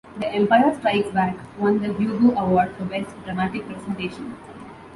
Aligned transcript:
"The 0.17 0.27
Empire 0.27 0.73
Strikes 0.79 1.09
Back" 1.11 1.37
won 1.59 1.77
the 1.77 1.93
Hugo 1.93 2.35
Award 2.35 2.75
for 2.75 2.85
Best 2.85 3.11
Dramatic 3.23 3.67
Presentation. 3.67 4.35